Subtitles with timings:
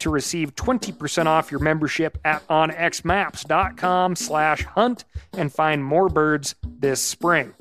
[0.00, 7.00] to receive 20% off your membership at onxmaps.com slash hunt and find more birds this
[7.00, 7.54] spring.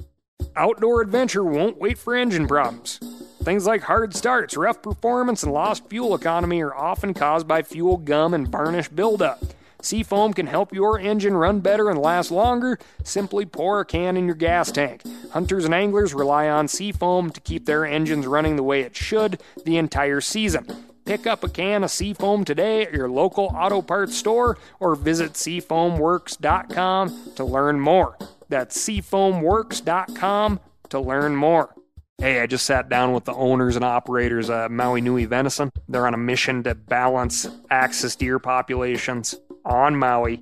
[0.56, 3.00] Outdoor adventure won't wait for engine problems.
[3.44, 7.98] Things like hard starts, rough performance, and lost fuel economy are often caused by fuel
[7.98, 9.42] gum and varnish buildup.
[9.82, 12.80] Seafoam can help your engine run better and last longer.
[13.04, 15.04] Simply pour a can in your gas tank.
[15.32, 19.42] Hunters and anglers rely on Seafoam to keep their engines running the way it should
[19.66, 20.66] the entire season.
[21.08, 25.34] Pick up a can of Seafoam today at your local auto parts store or visit
[25.34, 28.18] seafoamworks.com to learn more.
[28.50, 31.74] That's seafoamworks.com to learn more.
[32.18, 35.72] Hey, I just sat down with the owners and operators of Maui Nui Venison.
[35.88, 39.34] They're on a mission to balance axis deer populations
[39.64, 40.42] on Maui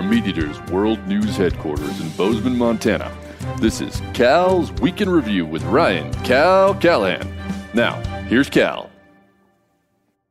[0.00, 3.14] From MeatEater's World News Headquarters in Bozeman, Montana,
[3.58, 7.30] this is Cal's Week in Review with Ryan Cal Callahan.
[7.74, 8.88] Now, here's Cal.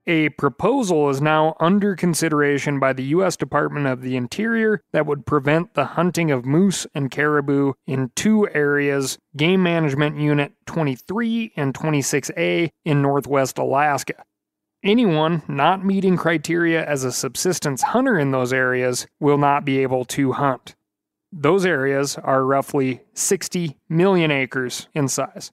[0.08, 3.38] A proposal is now under consideration by the U.S.
[3.38, 8.50] Department of the Interior that would prevent the hunting of moose and caribou in two
[8.50, 14.24] areas Game Management Unit 23 and 26A in northwest Alaska.
[14.84, 20.06] Anyone not meeting criteria as a subsistence hunter in those areas will not be able
[20.06, 20.76] to hunt.
[21.34, 25.52] Those areas are roughly 60 million acres in size,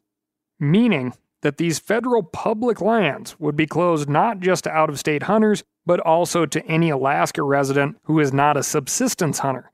[0.60, 5.24] meaning that these federal public lands would be closed not just to out of state
[5.24, 9.72] hunters, but also to any Alaska resident who is not a subsistence hunter.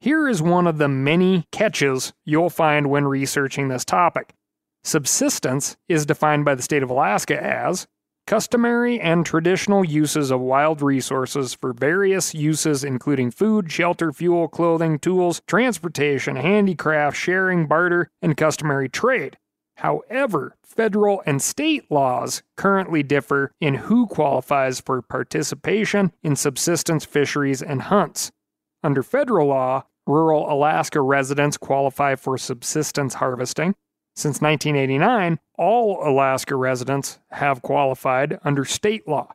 [0.00, 4.34] Here is one of the many catches you'll find when researching this topic.
[4.84, 7.86] Subsistence is defined by the state of Alaska as
[8.26, 14.98] customary and traditional uses of wild resources for various uses, including food, shelter, fuel, clothing,
[14.98, 19.36] tools, transportation, handicraft, sharing, barter, and customary trade.
[19.76, 27.62] However, federal and state laws currently differ in who qualifies for participation in subsistence fisheries
[27.62, 28.30] and hunts.
[28.82, 33.74] Under federal law, rural Alaska residents qualify for subsistence harvesting,
[34.14, 39.32] since 1989, all Alaska residents have qualified under state law.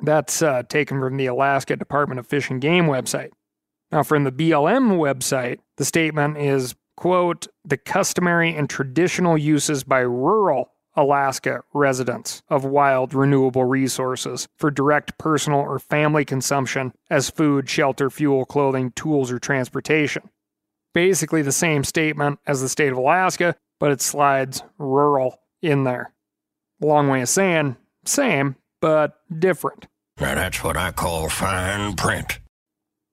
[0.00, 3.32] That's uh, taken from the Alaska Department of Fish and Game website.
[3.90, 10.00] Now, from the BLM website, the statement is, quote, the customary and traditional uses by
[10.00, 17.68] rural Alaska residents of wild renewable resources for direct personal or family consumption as food,
[17.68, 20.30] shelter, fuel, clothing, tools, or transportation.
[20.94, 26.12] Basically, the same statement as the state of Alaska, but it slides rural in there.
[26.80, 29.86] Long way of saying same, but different.
[30.20, 32.40] Now that's what I call fine print.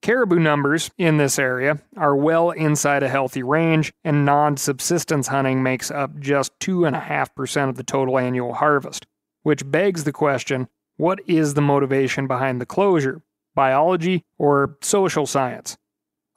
[0.04, 5.62] Caribou numbers in this area are well inside a healthy range, and non subsistence hunting
[5.62, 9.06] makes up just 2.5% of the total annual harvest.
[9.42, 13.22] Which begs the question what is the motivation behind the closure?
[13.54, 15.76] Biology or social science?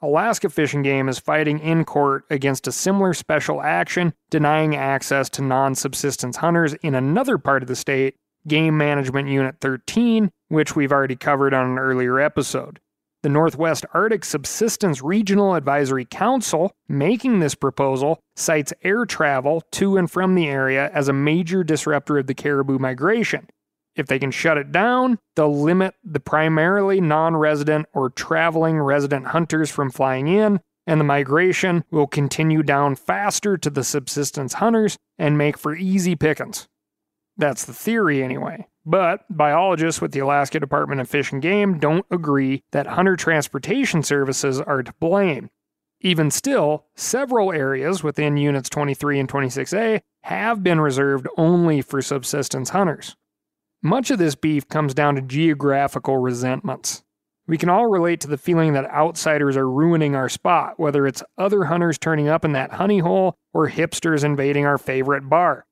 [0.00, 5.42] Alaska Fishing Game is fighting in court against a similar special action denying access to
[5.42, 8.14] non subsistence hunters in another part of the state,
[8.46, 12.78] Game Management Unit 13, which we've already covered on an earlier episode.
[13.24, 20.08] The Northwest Arctic Subsistence Regional Advisory Council, making this proposal, cites air travel to and
[20.08, 23.48] from the area as a major disruptor of the caribou migration,
[23.98, 29.28] if they can shut it down, they'll limit the primarily non resident or traveling resident
[29.28, 34.96] hunters from flying in, and the migration will continue down faster to the subsistence hunters
[35.18, 36.68] and make for easy pickings.
[37.36, 38.66] That's the theory, anyway.
[38.84, 44.02] But biologists with the Alaska Department of Fish and Game don't agree that hunter transportation
[44.02, 45.50] services are to blame.
[46.00, 52.70] Even still, several areas within Units 23 and 26A have been reserved only for subsistence
[52.70, 53.16] hunters.
[53.82, 57.04] Much of this beef comes down to geographical resentments.
[57.46, 61.22] We can all relate to the feeling that outsiders are ruining our spot, whether it's
[61.38, 65.64] other hunters turning up in that honey hole or hipsters invading our favorite bar.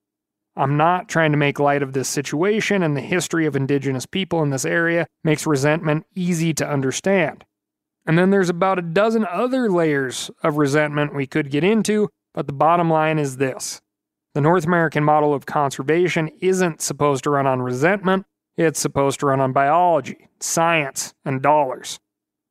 [0.55, 4.43] I'm not trying to make light of this situation, and the history of indigenous people
[4.43, 7.45] in this area makes resentment easy to understand.
[8.07, 12.47] And then there's about a dozen other layers of resentment we could get into, but
[12.47, 13.83] the bottom line is this
[14.37, 18.27] the North American model of conservation isn't supposed to run on resentment,
[18.59, 21.99] it's supposed to run on biology, science, and dollars.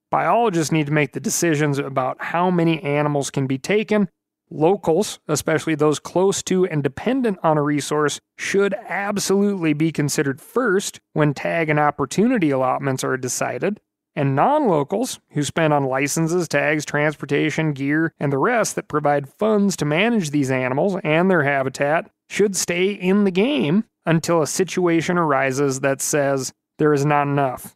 [0.09, 4.09] Biologists need to make the decisions about how many animals can be taken.
[4.49, 10.99] Locals, especially those close to and dependent on a resource, should absolutely be considered first
[11.13, 13.79] when tag and opportunity allotments are decided.
[14.15, 19.27] And non locals, who spend on licenses, tags, transportation, gear, and the rest that provide
[19.27, 24.47] funds to manage these animals and their habitat, should stay in the game until a
[24.47, 27.75] situation arises that says there is not enough.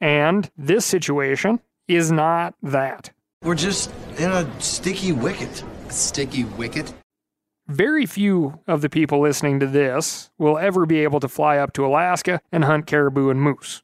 [0.00, 3.12] And this situation is not that.
[3.42, 5.62] We're just in a sticky wicket.
[5.88, 6.92] Sticky wicket?
[7.68, 11.72] Very few of the people listening to this will ever be able to fly up
[11.74, 13.82] to Alaska and hunt caribou and moose.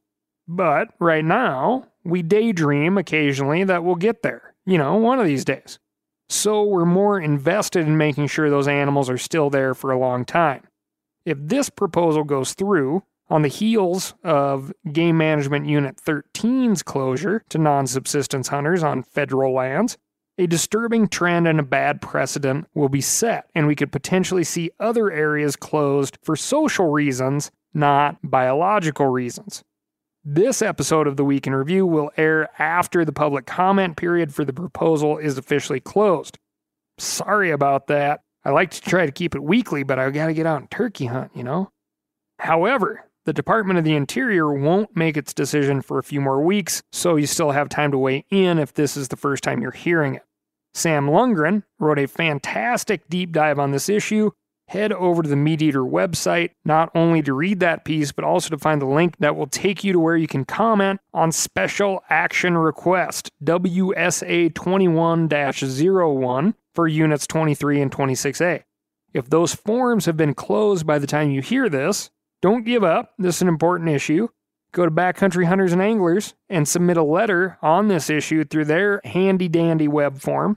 [0.55, 5.47] But right now, we daydream occasionally that we'll get there, you know, one of these
[5.47, 5.79] days.
[6.29, 10.27] So we're more invested in making sure those animals are still there for a long
[10.27, 10.65] time.
[11.25, 17.57] If this proposal goes through, on the heels of Game Management Unit 13's closure to
[17.57, 19.97] non subsistence hunters on federal lands,
[20.37, 24.71] a disturbing trend and a bad precedent will be set, and we could potentially see
[24.79, 29.65] other areas closed for social reasons, not biological reasons.
[30.25, 34.45] This episode of the Week in Review will air after the public comment period for
[34.45, 36.39] the proposal is officially closed.
[36.97, 38.21] Sorry about that.
[38.45, 41.07] I like to try to keep it weekly, but I gotta get out and turkey
[41.07, 41.73] hunt, you know?
[42.39, 46.85] However, the Department of the Interior won't make its decision for a few more weeks,
[46.93, 49.73] so you still have time to weigh in if this is the first time you're
[49.73, 50.23] hearing it.
[50.73, 54.31] Sam Lundgren wrote a fantastic deep dive on this issue.
[54.73, 58.57] Head over to the MeatEater website, not only to read that piece, but also to
[58.57, 62.57] find the link that will take you to where you can comment on Special Action
[62.57, 68.63] Request WSA 21 01 for Units 23 and 26A.
[69.13, 72.09] If those forms have been closed by the time you hear this,
[72.41, 73.13] don't give up.
[73.19, 74.29] This is an important issue.
[74.73, 79.03] Go to Backcountry Hunters and Anglers and submit a letter on this issue through their
[79.05, 80.57] handy dandy web form.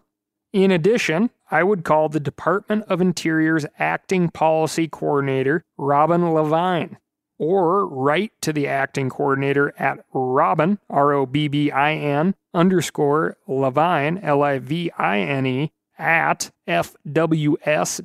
[0.56, 6.98] In addition, I would call the Department of Interior's acting policy coordinator, Robin Levine,
[7.38, 13.36] or write to the acting coordinator at Robin, R O B B I N, underscore
[13.50, 17.98] Levine, L I V I N E, at fws.gov.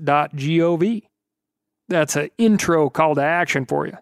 [1.87, 3.97] That's an intro call to action for you.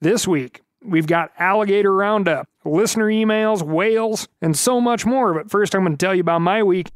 [0.00, 5.34] This week, we've got alligator roundup, listener emails, whales, and so much more.
[5.34, 6.90] But first, I'm going to tell you about my week.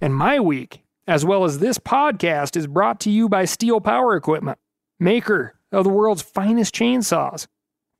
[0.00, 4.16] And my week, as well as this podcast, is brought to you by Stihl Power
[4.16, 4.58] Equipment,
[5.00, 7.46] maker of the world's finest chainsaws.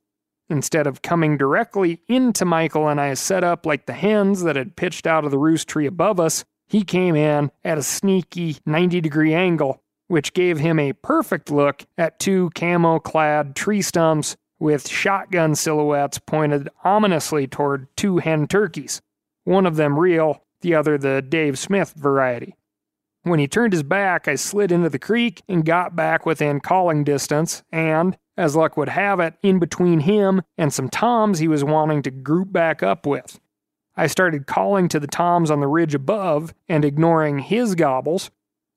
[0.50, 4.75] Instead of coming directly into Michael and I set up like the hens that had
[4.75, 9.02] pitched out of the roost tree above us, he came in at a sneaky 90
[9.02, 14.88] degree angle, which gave him a perfect look at two camo clad tree stumps with
[14.88, 19.02] shotgun silhouettes pointed ominously toward two hen turkeys,
[19.44, 22.56] one of them real, the other the Dave Smith variety.
[23.24, 27.04] When he turned his back, I slid into the creek and got back within calling
[27.04, 31.64] distance, and, as luck would have it, in between him and some toms he was
[31.64, 33.40] wanting to group back up with.
[33.98, 38.30] I started calling to the toms on the ridge above and ignoring his gobbles.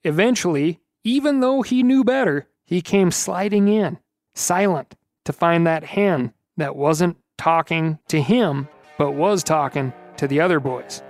[0.02, 3.98] Eventually, even though he knew better, he came sliding in,
[4.34, 4.94] silent,
[5.26, 10.58] to find that hen that wasn't talking to him, but was talking to the other
[10.58, 11.02] boys.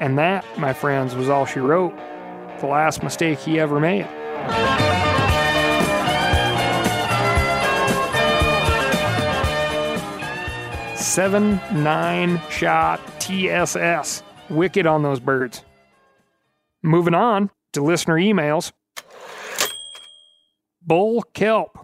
[0.00, 1.94] And that, my friends, was all she wrote.
[2.60, 4.06] The last mistake he ever made.
[11.04, 14.22] Seven nine shot TSS.
[14.48, 15.62] Wicked on those birds.
[16.82, 18.72] Moving on to listener emails.
[20.80, 21.78] Bull kelp.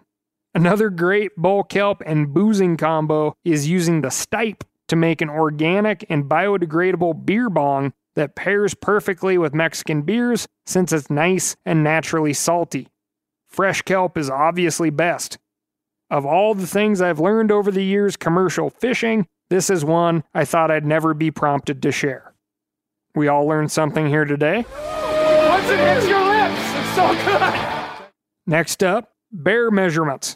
[0.55, 6.07] Another great bull kelp and boozing combo is using the stipe to make an organic
[6.09, 12.33] and biodegradable beer bong that pairs perfectly with Mexican beers since it's nice and naturally
[12.33, 12.89] salty.
[13.51, 15.39] Fresh kelp is obviously best.
[16.11, 20.45] Of all the things I've learned over the years commercial fishing, this is one I
[20.45, 22.35] thought I'd never be prompted to share.
[23.15, 24.65] We all learned something here today.
[24.69, 28.09] Once it hits your lips, it's so good.
[28.45, 30.35] Next up, bear measurements.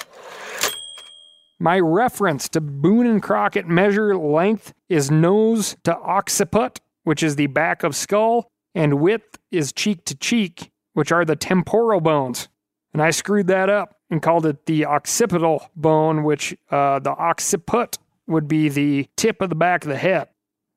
[1.59, 7.49] My reference to Boone and Crockett measure length is nose to occiput, which is the
[7.49, 12.49] back of skull, and width is cheek to cheek, which are the temporal bones.
[12.93, 17.99] And I screwed that up and called it the occipital bone, which uh, the occiput
[18.29, 20.29] would be the tip of the back of the head.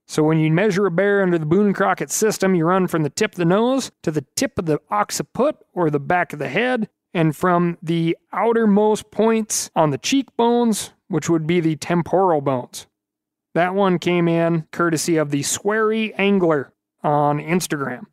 [0.07, 3.11] So when you measure a bear under the Boone Crockett system, you run from the
[3.11, 6.49] tip of the nose to the tip of the occiput or the back of the
[6.49, 12.87] head, and from the outermost points on the cheekbones, which would be the temporal bones.
[13.53, 18.05] That one came in courtesy of the Sweary Angler on Instagram.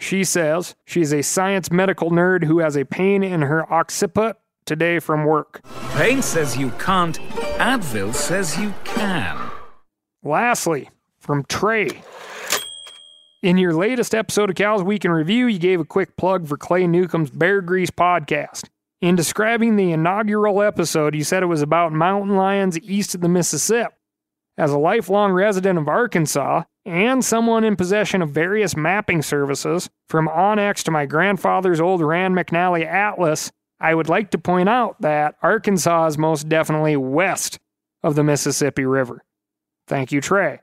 [0.00, 4.98] She says she's a science medical nerd who has a pain in her occiput today
[4.98, 5.60] from work.
[5.94, 7.18] Pain says you can't,
[7.58, 9.50] Advil says you can.
[10.22, 12.02] Lastly, from Trey.
[13.42, 16.58] In your latest episode of Cal's Week in Review, you gave a quick plug for
[16.58, 18.68] Clay Newcomb's Bear Grease podcast.
[19.00, 23.30] In describing the inaugural episode, you said it was about mountain lions east of the
[23.30, 23.94] Mississippi.
[24.58, 30.28] As a lifelong resident of Arkansas and someone in possession of various mapping services, from
[30.28, 33.50] onX to my grandfather's old Rand McNally Atlas,
[33.80, 37.58] I would like to point out that Arkansas is most definitely west
[38.02, 39.24] of the Mississippi River.
[39.86, 40.60] Thank you, Trey.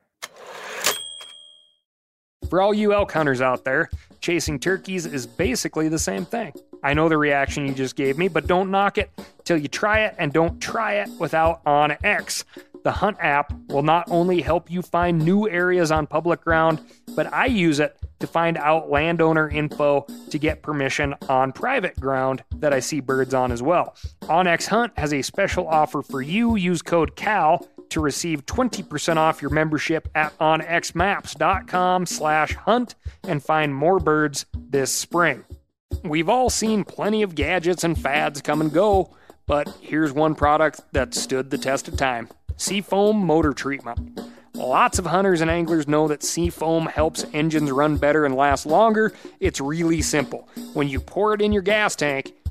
[2.50, 3.90] For all you elk hunters out there,
[4.22, 6.54] chasing turkeys is basically the same thing.
[6.84, 9.10] I know the reaction you just gave me, but don't knock it
[9.44, 12.44] till you try it, and don't try it without OnX.
[12.88, 16.80] The Hunt app will not only help you find new areas on public ground,
[17.18, 22.46] but I use it to find out landowner info to get permission on private ground
[22.56, 23.94] that I see birds on as well.
[24.22, 26.56] OnX Hunt has a special offer for you.
[26.56, 32.96] Use code CAL to receive 20% off your membership at onxmaps.com slash hunt
[33.28, 35.44] and find more birds this spring.
[36.06, 39.14] We've all seen plenty of gadgets and fads come and go,
[39.48, 42.30] but here's one product that stood the test of time.
[42.58, 44.20] Seafoam Motor Treatment.
[44.54, 49.14] Lots of hunters and anglers know that Seafoam helps engines run better and last longer.
[49.40, 50.50] It's really simple.
[50.74, 52.34] When you pour it in your gas tank,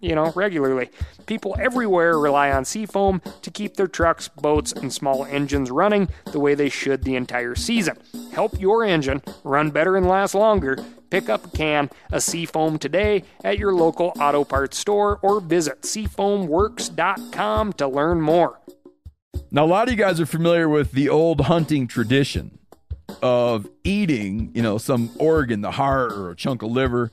[0.00, 0.90] you know, regularly.
[1.26, 6.40] People everywhere rely on Seafoam to keep their trucks, boats, and small engines running the
[6.40, 7.98] way they should the entire season.
[8.32, 10.76] Help your engine run better and last longer.
[11.10, 15.82] Pick up a can of Seafoam today at your local auto parts store or visit
[15.82, 18.60] seafoamworks.com to learn more.
[19.50, 22.58] Now, a lot of you guys are familiar with the old hunting tradition
[23.22, 27.12] of eating, you know, some organ, the heart or a chunk of liver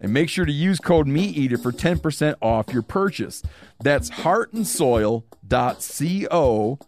[0.00, 3.42] and make sure to use code MeatEater for 10% off your purchase.
[3.80, 6.78] That's heartandsoil.co.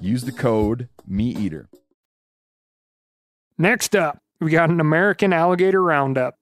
[0.00, 1.66] Use the code MeatEater.
[3.58, 6.38] Next up, we got an American alligator roundup.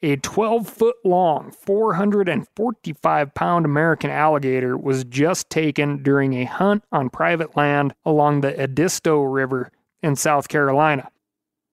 [0.00, 7.10] A 12 foot long, 445 pound American alligator was just taken during a hunt on
[7.10, 11.10] private land along the Edisto River in South Carolina.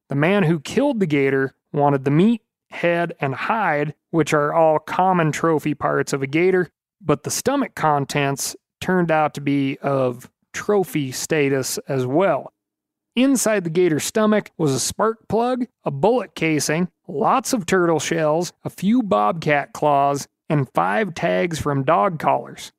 [0.10, 4.80] The man who killed the gator wanted the meat, head, and hide, which are all
[4.80, 6.70] common trophy parts of a gator,
[7.02, 12.54] but the stomach contents turned out to be of trophy status as well.
[13.16, 18.52] Inside the gator's stomach was a spark plug, a bullet casing, lots of turtle shells,
[18.64, 22.72] a few bobcat claws, and five tags from dog collars.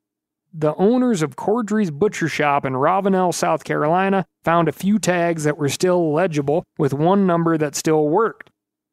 [0.53, 5.59] The owners of Cordray's Butcher Shop in Ravenel, South Carolina, found a few tags that
[5.59, 8.46] were still legible, with one number that still worked.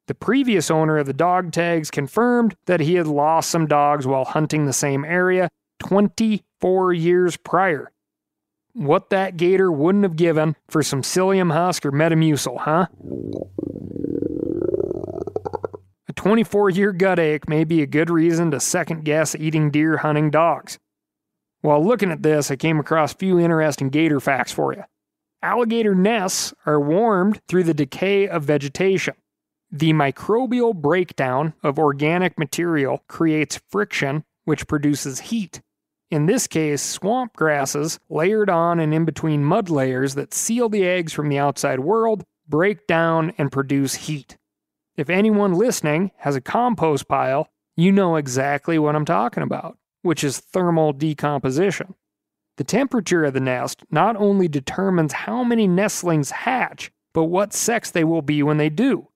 [0.08, 4.26] The previous owner of the dog tags confirmed that he had lost some dogs while
[4.26, 7.90] hunting the same area 24 years prior.
[8.74, 12.88] What that gator wouldn't have given for some psyllium husk or metamucil, huh?
[16.10, 19.98] A 24 year gut ache may be a good reason to second guess eating deer
[19.98, 20.80] hunting dogs.
[21.62, 24.84] While looking at this, I came across a few interesting gator facts for you.
[25.42, 29.14] Alligator nests are warmed through the decay of vegetation.
[29.76, 35.64] The microbial breakdown of organic material creates friction, which produces heat.
[36.12, 40.86] In this case, swamp grasses, layered on and in between mud layers that seal the
[40.86, 44.38] eggs from the outside world, break down and produce heat.
[44.96, 50.24] If anyone listening has a compost pile, you know exactly what I'm talking about, which
[50.24, 51.96] is thermal decomposition.
[52.58, 57.90] The temperature of the nest not only determines how many nestlings hatch, but what sex
[57.90, 59.08] they will be when they do.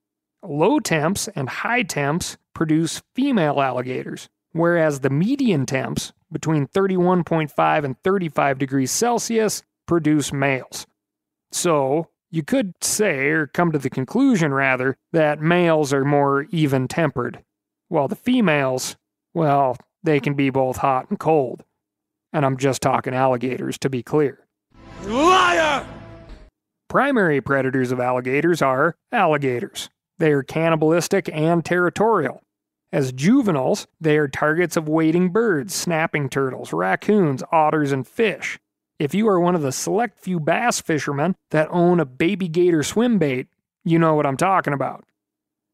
[0.50, 8.02] Low temps and high temps produce female alligators, whereas the median temps, between 31.5 and
[8.02, 10.88] 35 degrees Celsius, produce males.
[11.52, 16.88] So, you could say, or come to the conclusion rather, that males are more even
[16.88, 17.44] tempered,
[17.90, 18.96] while the females,
[19.34, 21.66] well, they can be both hot and cold.
[22.32, 24.48] And I'm just talking alligators to be clear.
[25.04, 25.86] Liar!
[26.88, 29.90] Primary predators of alligators are alligators.
[30.18, 32.42] They are cannibalistic and territorial.
[32.92, 38.60] As juveniles, they are targets of wading birds, snapping turtles, raccoons, otters, and fish.
[38.98, 42.82] If you are one of the select few bass fishermen that own a baby gator
[42.84, 43.48] swim bait,
[43.84, 45.04] you know what I'm talking about.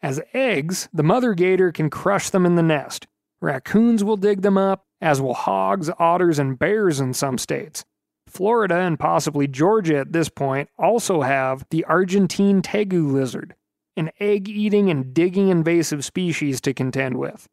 [0.02, 3.08] As eggs, the mother gator can crush them in the nest.
[3.40, 7.86] Raccoons will dig them up, as will hogs, otters, and bears in some states.
[8.28, 13.56] Florida and possibly Georgia at this point also have the Argentine tegu lizard,
[13.96, 17.48] an egg eating and digging invasive species to contend with.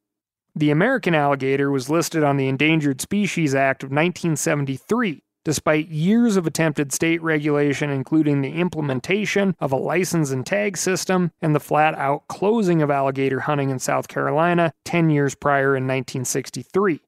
[0.55, 6.47] The American alligator was listed on the Endangered Species Act of 1973, despite years of
[6.47, 11.95] attempted state regulation, including the implementation of a license and tag system and the flat
[11.95, 17.01] out closing of alligator hunting in South Carolina 10 years prior in 1963.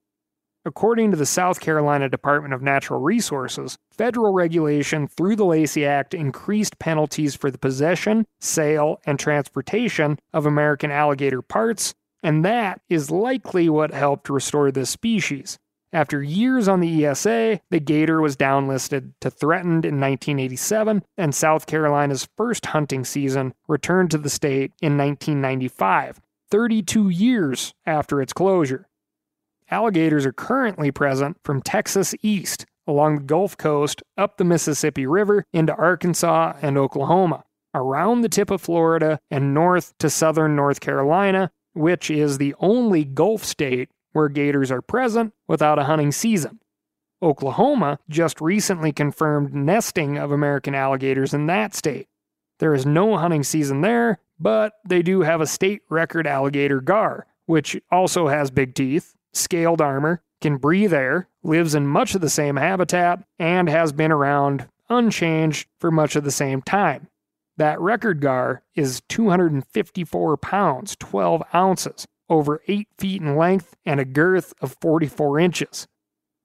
[0.64, 6.14] According to the South Carolina Department of Natural Resources, federal regulation through the Lacey Act
[6.14, 13.11] increased penalties for the possession, sale, and transportation of American alligator parts, and that is
[13.11, 15.59] likely what helped restore this species.
[15.92, 21.66] After years on the ESA, the gator was downlisted to threatened in 1987, and South
[21.66, 26.20] Carolina's first hunting season returned to the state in 1995,
[26.51, 28.87] 32 years after its closure.
[29.70, 35.44] Alligators are currently present from Texas east, along the Gulf Coast, up the Mississippi River,
[35.53, 37.44] into Arkansas and Oklahoma,
[37.75, 43.05] around the tip of Florida, and north to southern North Carolina, which is the only
[43.05, 46.61] Gulf state where gators are present without a hunting season.
[47.22, 52.09] Oklahoma just recently confirmed nesting of American alligators in that state.
[52.59, 57.27] There is no hunting season there, but they do have a state record alligator gar,
[57.46, 62.31] which also has big teeth, scaled armor, can breathe air, lives in much of the
[62.31, 67.09] same habitat, and has been around unchanged for much of the same time.
[67.57, 74.05] That record gar is 254 pounds, 12 ounces, over 8 feet in length, and a
[74.05, 75.87] girth of 44 inches.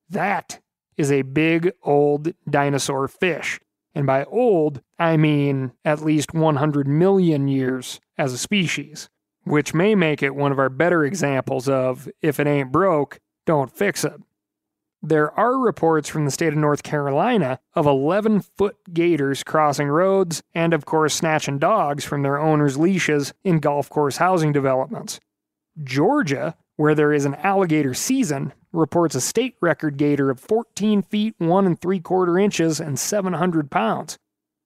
[0.10, 0.60] That
[0.98, 3.60] is a big old dinosaur fish.
[3.96, 9.10] And by old, I mean at least 100 million years as a species,
[9.48, 13.76] which may make it one of our better examples of if it ain't broke, don't
[13.76, 14.22] fix it.
[15.02, 20.42] There are reports from the state of North Carolina of 11 foot gators crossing roads
[20.56, 25.20] and, of course, snatching dogs from their owners' leashes in golf course housing developments.
[25.84, 31.36] Georgia, where there is an alligator season, reports a state record gator of 14 feet
[31.38, 34.18] 1 and 3 quarter inches and 700 pounds.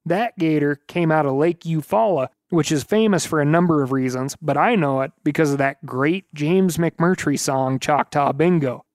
[0.05, 4.35] That gator came out of Lake Eufaula, which is famous for a number of reasons,
[4.41, 8.85] but I know it because of that great James McMurtry song, Choctaw Bingo.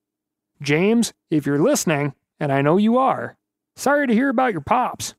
[0.63, 3.37] James, if you're listening, and I know you are,
[3.75, 5.15] sorry to hear about your pops.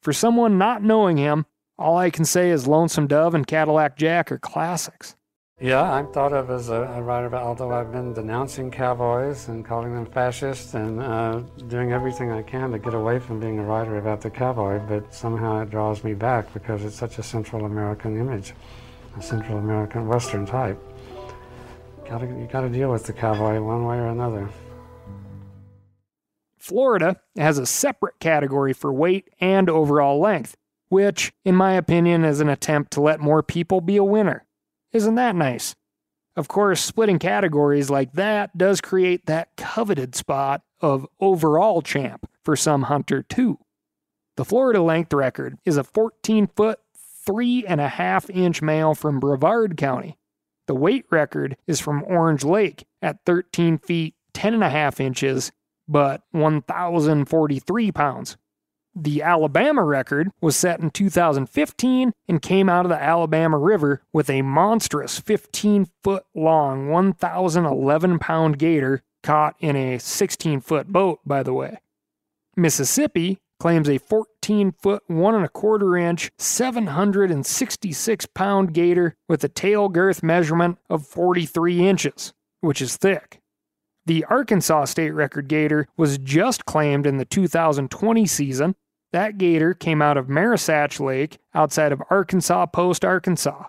[0.00, 1.44] For someone not knowing him,
[1.76, 5.16] all I can say is Lonesome Dove and Cadillac Jack are classics.
[5.60, 9.94] Yeah, I'm thought of as a, a writer, although I've been denouncing cowboys and calling
[9.94, 11.38] them fascists and uh,
[11.68, 15.14] doing everything I can to get away from being a writer about the cowboy, but
[15.14, 18.54] somehow it draws me back because it's such a Central American image,
[19.16, 20.82] a Central American Western type.
[22.08, 24.48] Gotta, you got to deal with the cowboy one way or another.
[26.58, 30.56] Florida has a separate category for weight and overall length,
[30.88, 34.44] which, in my opinion, is an attempt to let more people be a winner.
[34.92, 35.74] Isn't that nice?
[36.36, 42.56] Of course, splitting categories like that does create that coveted spot of overall champ for
[42.56, 43.58] some hunter, too.
[44.36, 46.78] The Florida length record is a 14 foot,
[47.28, 50.18] 3.5 inch male from Brevard County.
[50.66, 55.52] The weight record is from Orange Lake at 13 feet, 10.5 inches,
[55.86, 58.36] but 1,043 pounds.
[58.94, 64.28] The Alabama record was set in 2015 and came out of the Alabama River with
[64.28, 71.42] a monstrous 15 foot long, 1,011 pound gator caught in a 16 foot boat, by
[71.42, 71.78] the way.
[72.54, 79.48] Mississippi claims a 14 foot, one and a quarter inch, 766 pound gator with a
[79.48, 83.40] tail girth measurement of 43 inches, which is thick.
[84.04, 88.74] The Arkansas state record gator was just claimed in the 2020 season.
[89.12, 93.66] That gator came out of Merrisach Lake outside of Arkansas Post, Arkansas.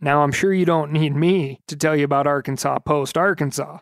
[0.00, 3.80] Now, I'm sure you don't need me to tell you about Arkansas Post, Arkansas.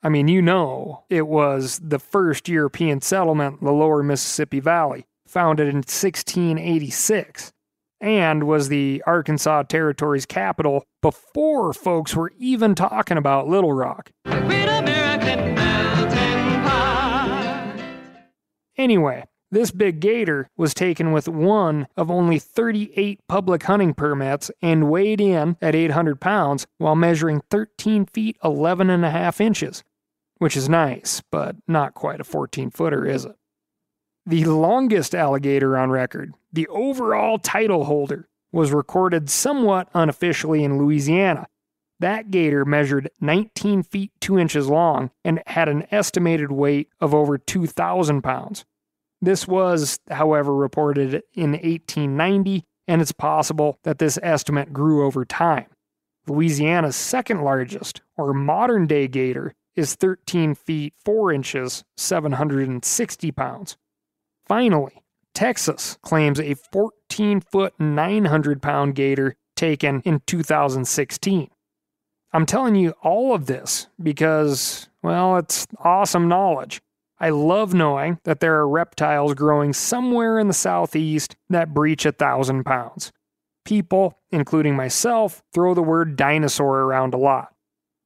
[0.00, 5.06] I mean, you know, it was the first European settlement in the lower Mississippi Valley,
[5.26, 7.52] founded in 1686,
[8.00, 14.12] and was the Arkansas Territory's capital before folks were even talking about Little Rock.
[18.76, 24.90] Anyway, this big gator was taken with one of only 38 public hunting permits and
[24.90, 29.82] weighed in at 800 pounds while measuring 13 feet 11 and a half inches,
[30.38, 33.36] which is nice, but not quite a 14 footer, is it?
[34.26, 41.46] The longest alligator on record, the overall title holder, was recorded somewhat unofficially in Louisiana.
[42.00, 47.38] That gator measured 19 feet 2 inches long and had an estimated weight of over
[47.38, 48.64] 2,000 pounds.
[49.20, 55.66] This was, however, reported in 1890, and it's possible that this estimate grew over time.
[56.26, 63.76] Louisiana's second largest, or modern day gator, is 13 feet 4 inches, 760 pounds.
[64.46, 65.02] Finally,
[65.34, 71.48] Texas claims a 14 foot 900 pound gator taken in 2016.
[72.32, 76.80] I'm telling you all of this because, well, it's awesome knowledge.
[77.20, 82.12] I love knowing that there are reptiles growing somewhere in the southeast that breach a
[82.12, 83.12] thousand pounds.
[83.64, 87.52] People, including myself, throw the word dinosaur around a lot.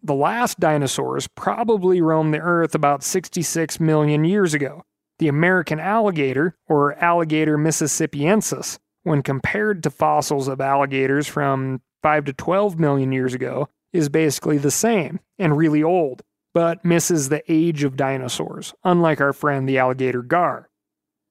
[0.03, 4.83] The last dinosaurs probably roamed the earth about 66 million years ago.
[5.19, 12.33] The American alligator, or Alligator mississippiensis, when compared to fossils of alligators from 5 to
[12.33, 16.23] 12 million years ago, is basically the same and really old
[16.55, 20.69] but misses the age of dinosaurs, unlike our friend the alligator gar.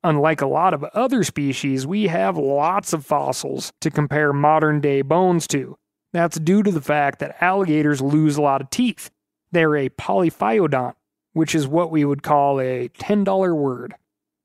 [0.03, 5.03] Unlike a lot of other species, we have lots of fossils to compare modern day
[5.03, 5.77] bones to.
[6.11, 9.11] That's due to the fact that alligators lose a lot of teeth.
[9.51, 10.95] They're a polyphyodont,
[11.33, 13.93] which is what we would call a $10 word.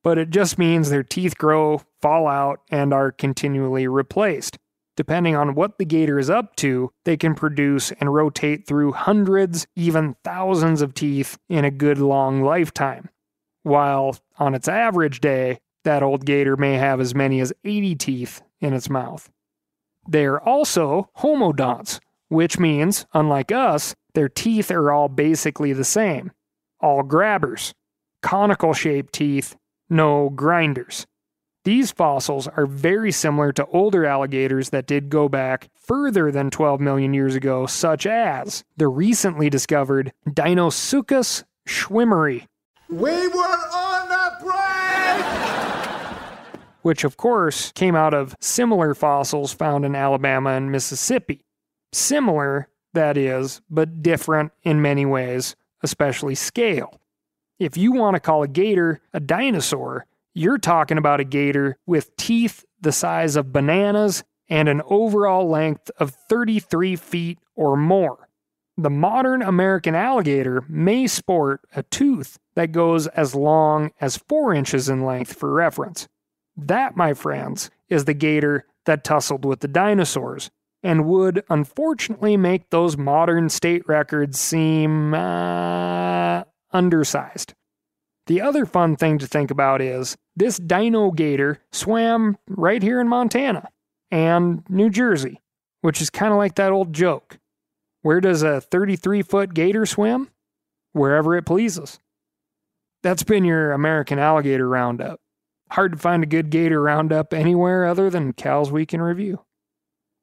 [0.05, 4.59] But it just means their teeth grow fall out and are continually replaced.
[4.97, 9.67] Depending on what the gator is up to, they can produce and rotate through hundreds,
[9.77, 13.11] even thousands of teeth in a good long lifetime.
[13.63, 18.43] While on its average day, that old gator may have as many as 80 teeth
[18.61, 19.31] in its mouth.
[20.09, 26.33] They are also homodonts, which means, unlike us, their teeth are all basically the same.
[26.81, 27.75] All grabbers,
[28.23, 29.57] conical shaped teeth,
[29.91, 31.07] no grinders.
[31.67, 36.81] These fossils are very similar to older alligators that did go back further than 12
[36.81, 42.47] million years ago, such as the recently discovered Deinosuchus schwimmeri.
[42.89, 45.27] We were on a break!
[46.83, 51.43] Which, of course, came out of similar fossils found in Alabama and Mississippi.
[51.93, 57.01] Similar, that is, but different in many ways, especially scale.
[57.59, 62.14] If you want to call a gator a dinosaur, you're talking about a gator with
[62.16, 68.29] teeth the size of bananas and an overall length of 33 feet or more.
[68.77, 74.90] The modern American alligator may sport a tooth that goes as long as 4 inches
[74.90, 76.07] in length for reference.
[76.55, 80.51] That, my friends, is the gator that tussled with the dinosaurs
[80.83, 87.55] and would unfortunately make those modern state records seem uh, undersized.
[88.27, 93.09] The other fun thing to think about is this dino gator swam right here in
[93.09, 93.69] Montana
[94.11, 95.41] and New Jersey,
[95.81, 97.39] which is kind of like that old joke.
[98.03, 100.31] Where does a 33 foot gator swim?
[100.93, 102.01] Wherever it pleases.
[103.03, 105.21] That's been your American Alligator Roundup.
[105.71, 109.45] Hard to find a good gator roundup anywhere other than Cal's Week in Review.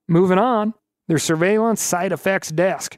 [0.08, 0.74] Moving on,
[1.08, 2.98] their surveillance side effects desk.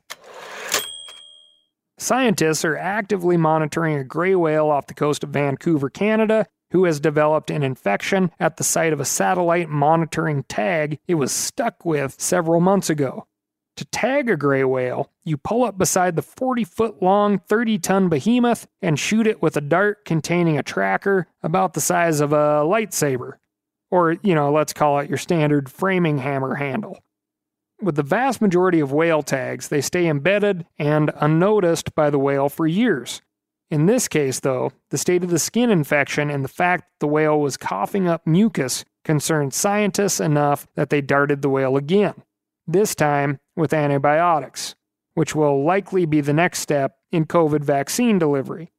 [1.97, 6.99] Scientists are actively monitoring a gray whale off the coast of Vancouver, Canada, who has
[6.99, 12.19] developed an infection at the site of a satellite monitoring tag it was stuck with
[12.19, 13.27] several months ago.
[13.77, 18.09] To tag a gray whale, you pull up beside the 40 foot long, 30 ton
[18.09, 22.63] behemoth and shoot it with a dart containing a tracker about the size of a
[22.63, 23.33] lightsaber.
[23.91, 26.99] Or, you know, let's call it your standard framing hammer handle.
[27.81, 32.47] With the vast majority of whale tags, they stay embedded and unnoticed by the whale
[32.47, 33.21] for years.
[33.69, 37.11] In this case, though, the state of the skin infection and the fact that the
[37.11, 42.13] whale was coughing up mucus concerned scientists enough that they darted the whale again,
[42.65, 44.75] this time with antibiotics,
[45.13, 48.71] which will likely be the next step in COVID vaccine delivery.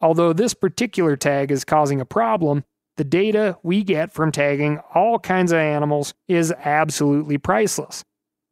[0.00, 2.64] Although this particular tag is causing a problem,
[3.02, 8.04] the data we get from tagging all kinds of animals is absolutely priceless.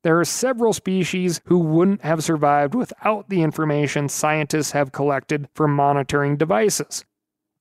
[0.02, 5.72] There are several species who wouldn't have survived without the information scientists have collected from
[5.72, 7.04] monitoring devices.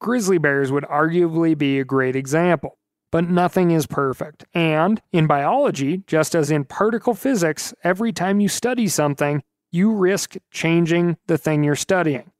[0.01, 2.79] Grizzly bears would arguably be a great example.
[3.11, 4.45] But nothing is perfect.
[4.55, 10.37] And in biology, just as in particle physics, every time you study something, you risk
[10.49, 12.31] changing the thing you're studying.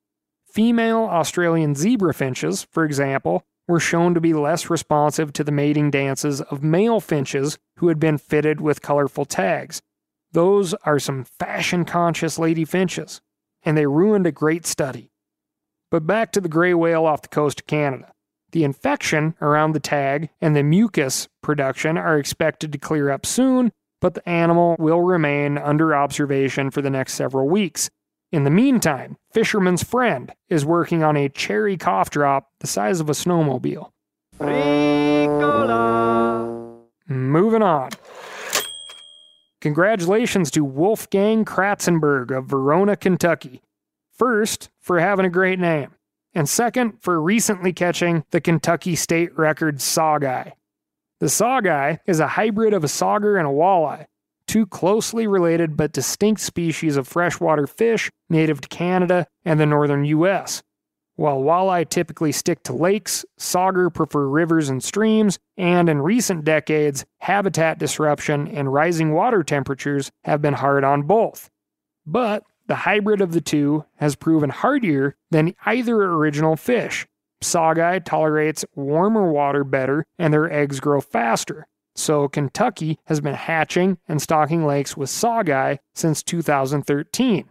[0.51, 5.91] Female Australian zebra finches, for example, were shown to be less responsive to the mating
[5.91, 9.79] dances of male finches who had been fitted with colorful tags.
[10.31, 13.21] Those are some fashion conscious lady finches,
[13.61, 15.11] and they ruined a great study.
[15.91, 18.11] But back to the gray whale off the coast of Canada.
[18.53, 23.71] The infection around the tag and the mucus production are expected to clear up soon,
[24.01, 27.91] but the animal will remain under observation for the next several weeks.
[28.31, 33.09] In the meantime, Fisherman's Friend is working on a cherry cough drop the size of
[33.09, 33.89] a snowmobile.
[37.07, 37.89] Moving on.
[39.61, 43.63] Congratulations to Wolfgang Kratzenberg of Verona, Kentucky.
[44.15, 45.95] First, for having a great name,
[46.35, 50.51] and second, for recently catching the Kentucky state record saugeye.
[51.19, 54.05] The saugeye is a hybrid of a sauger and a walleye,
[54.49, 60.03] two closely related but distinct species of freshwater fish native to Canada and the northern
[60.05, 60.63] U.S.
[61.15, 67.05] While walleye typically stick to lakes, sauger prefer rivers and streams, and in recent decades,
[67.19, 71.51] habitat disruption and rising water temperatures have been hard on both.
[72.07, 77.05] But the hybrid of the two has proven hardier than either original fish.
[77.43, 81.67] Saugeye tolerates warmer water better and their eggs grow faster.
[81.99, 87.49] So Kentucky has been hatching and stocking lakes with saugeye since 2013.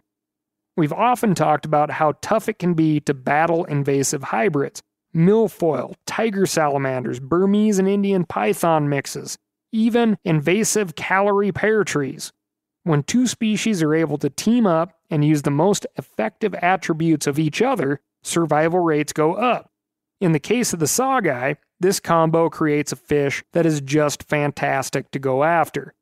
[0.75, 4.81] We've often talked about how tough it can be to battle invasive hybrids
[5.15, 9.37] milfoil, tiger salamanders, Burmese and Indian python mixes,
[9.71, 12.31] even invasive Callery pear trees.
[12.83, 17.37] When two species are able to team up and use the most effective attributes of
[17.37, 19.69] each other, survival rates go up.
[20.19, 25.11] In the case of the saugeye, this combo creates a fish that is just fantastic
[25.11, 25.93] to go after.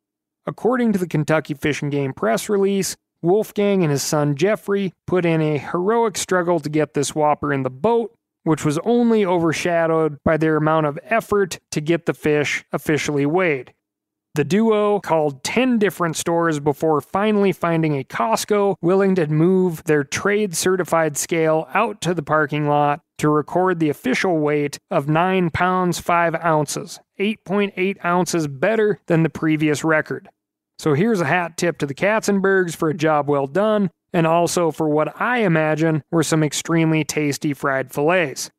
[0.45, 5.25] According to the Kentucky Fish and Game press release, Wolfgang and his son Jeffrey put
[5.25, 8.13] in a heroic struggle to get this whopper in the boat,
[8.43, 13.73] which was only overshadowed by their amount of effort to get the fish officially weighed.
[14.37, 20.03] The duo called 10 different stores before finally finding a Costco willing to move their
[20.03, 25.49] trade certified scale out to the parking lot to record the official weight of 9
[25.49, 30.29] pounds 5 ounces, 8.8 ounces better than the previous record.
[30.77, 34.69] So here's a hat tip to the Katzenbergs for a job well done, and also
[34.69, 38.51] for what I imagine were some extremely tasty fried fillets.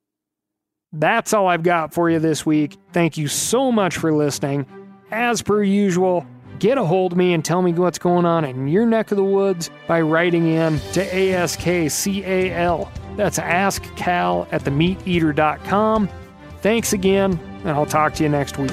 [0.93, 2.77] That's all I've got for you this week.
[2.93, 4.67] Thank you so much for listening.
[5.11, 6.27] As per usual,
[6.59, 9.17] get a hold of me and tell me what's going on in your neck of
[9.17, 12.89] the woods by writing in to ASKCAL.
[13.17, 16.09] That's askcal at themeateater.com.
[16.61, 18.73] Thanks again, and I'll talk to you next week.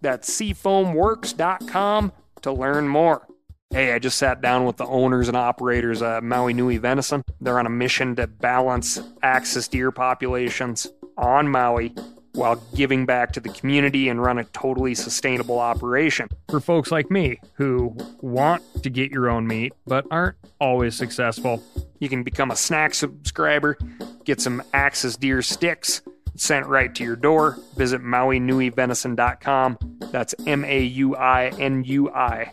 [0.00, 3.26] That's seafoamworks.com to learn more.
[3.70, 7.22] Hey, I just sat down with the owners and operators of Maui Nui Venison.
[7.40, 11.94] They're on a mission to balance axis deer populations on Maui
[12.32, 16.28] while giving back to the community and run a totally sustainable operation.
[16.48, 21.62] For folks like me who want to get your own meat but aren't always successful,
[21.98, 23.78] you can become a snack subscriber,
[24.24, 26.02] get some Axis Deer sticks
[26.40, 27.58] sent right to your door.
[27.76, 29.78] Visit MauiNuiVenison.com.
[30.10, 32.52] That's M A U I N U I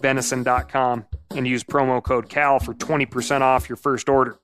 [0.00, 1.04] venison.com
[1.34, 4.38] and use promo code CAL for 20% off your first order.